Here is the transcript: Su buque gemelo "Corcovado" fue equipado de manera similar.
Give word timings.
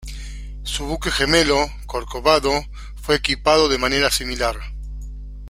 Su 0.63 0.87
buque 0.87 1.11
gemelo 1.11 1.63
"Corcovado" 1.85 2.49
fue 2.95 3.13
equipado 3.17 3.69
de 3.69 3.77
manera 3.77 4.09
similar. 4.09 4.55